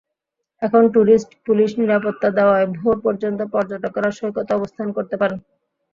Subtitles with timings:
[0.61, 5.39] এখন tourist police নিরাপত্তা দেওয়ায় ভোর পর্যন্ত পর্যটকেরা সৈকতে অবস্থান করতে পারেন।